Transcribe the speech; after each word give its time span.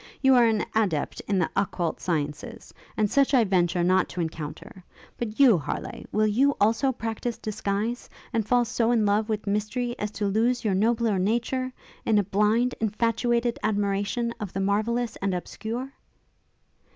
You 0.19 0.33
are 0.33 0.45
an 0.45 0.65
adept 0.73 1.21
in 1.27 1.37
the 1.37 1.47
occult 1.55 2.01
sciences; 2.01 2.73
and 2.97 3.07
such 3.07 3.35
I 3.35 3.43
venture 3.43 3.83
not 3.83 4.09
to 4.09 4.19
encounter. 4.19 4.83
But 5.15 5.39
you, 5.39 5.59
Harleigh, 5.59 6.05
will 6.11 6.25
you, 6.25 6.55
also, 6.59 6.91
practise 6.91 7.37
disguise? 7.37 8.09
and 8.33 8.43
fall 8.43 8.65
so 8.65 8.89
in 8.89 9.05
love 9.05 9.29
with 9.29 9.45
mystery, 9.45 9.95
as 9.99 10.09
to 10.17 10.25
lose 10.25 10.65
your 10.65 10.73
nobler 10.73 11.19
nature, 11.19 11.71
in 12.03 12.17
a 12.17 12.23
blind, 12.23 12.73
infatuated 12.79 13.59
admiration 13.61 14.33
of 14.39 14.53
the 14.53 14.59
marvellous 14.59 15.17
and 15.17 15.35
obscure?' 15.35 15.93